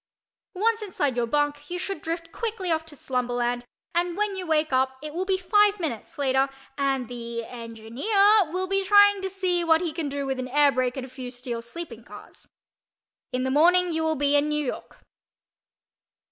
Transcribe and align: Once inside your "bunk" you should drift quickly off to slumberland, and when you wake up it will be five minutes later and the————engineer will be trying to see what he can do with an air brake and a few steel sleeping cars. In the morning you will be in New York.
Once 0.55 0.81
inside 0.81 1.15
your 1.15 1.27
"bunk" 1.27 1.69
you 1.69 1.77
should 1.77 2.01
drift 2.01 2.31
quickly 2.31 2.71
off 2.71 2.87
to 2.87 2.95
slumberland, 2.95 3.63
and 3.93 4.17
when 4.17 4.33
you 4.33 4.47
wake 4.47 4.73
up 4.73 4.97
it 5.03 5.13
will 5.13 5.25
be 5.25 5.37
five 5.37 5.79
minutes 5.79 6.17
later 6.17 6.49
and 6.75 7.07
the————engineer 7.07 8.51
will 8.51 8.65
be 8.65 8.83
trying 8.83 9.21
to 9.21 9.29
see 9.29 9.63
what 9.63 9.79
he 9.79 9.93
can 9.93 10.09
do 10.09 10.25
with 10.25 10.39
an 10.39 10.47
air 10.47 10.71
brake 10.71 10.97
and 10.97 11.05
a 11.05 11.07
few 11.07 11.29
steel 11.29 11.61
sleeping 11.61 12.03
cars. 12.03 12.47
In 13.31 13.43
the 13.43 13.51
morning 13.51 13.91
you 13.91 14.01
will 14.01 14.15
be 14.15 14.35
in 14.35 14.49
New 14.49 14.65
York. 14.65 15.03